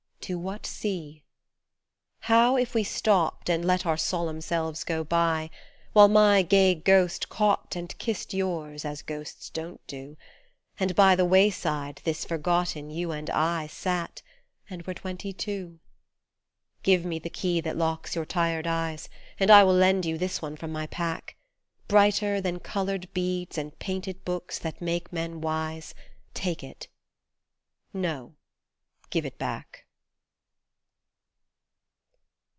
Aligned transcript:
To 0.25 0.37
what 0.39 0.65
sea? 0.65 1.23
How 2.21 2.55
if 2.55 2.73
we 2.73 2.85
stopped 2.85 3.49
and 3.49 3.65
let 3.65 3.85
our 3.85 3.97
solemn 3.97 4.39
selves 4.39 4.85
go 4.85 5.03
by, 5.03 5.49
While 5.91 6.07
my 6.07 6.41
gay 6.41 6.73
ghost 6.73 7.27
caught 7.27 7.75
and 7.75 7.97
kissed 7.97 8.33
yours, 8.33 8.85
as 8.85 9.01
ghosts 9.01 9.49
don't 9.49 9.85
do, 9.87 10.15
And 10.79 10.95
by 10.95 11.17
the 11.17 11.25
wayside 11.25 11.99
this 12.05 12.23
forgotten 12.23 12.89
you 12.91 13.11
and 13.11 13.29
I 13.29 13.67
Sat, 13.67 14.21
and 14.69 14.83
were 14.83 14.93
twenty 14.93 15.33
two? 15.33 15.79
Give 16.81 17.03
me 17.03 17.19
the 17.19 17.29
key 17.29 17.59
that 17.59 17.75
locks 17.75 18.15
your 18.15 18.25
tired 18.25 18.67
eyes, 18.67 19.09
And 19.37 19.51
I 19.51 19.65
will 19.65 19.73
lend 19.73 20.05
you 20.05 20.17
this 20.17 20.41
one 20.41 20.55
from 20.55 20.71
my 20.71 20.87
pack, 20.87 21.35
Brighter 21.89 22.39
than 22.39 22.59
coloured 22.61 23.11
beads 23.13 23.57
and 23.57 23.77
painted 23.79 24.23
books 24.23 24.59
that 24.59 24.79
make 24.81 25.11
men 25.11 25.41
wise 25.41 25.93
Take 26.33 26.63
it. 26.63 26.87
No, 27.93 28.35
give 29.09 29.25
it 29.25 29.37
back 29.37 29.87